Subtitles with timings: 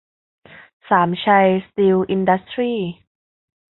[0.89, 2.71] สามชัย สตีล อินดัสทรี